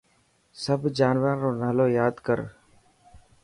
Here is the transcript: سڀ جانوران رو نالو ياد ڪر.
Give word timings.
سڀ 0.61 0.81
جانوران 0.97 1.37
رو 1.43 1.51
نالو 1.61 1.85
ياد 1.99 2.15
ڪر. 2.27 2.39